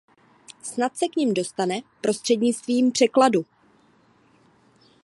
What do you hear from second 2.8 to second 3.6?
překladu.